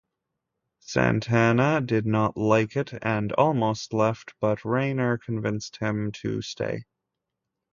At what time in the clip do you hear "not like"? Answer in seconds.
2.07-2.75